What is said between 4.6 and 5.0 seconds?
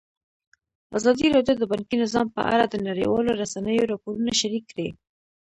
کړي.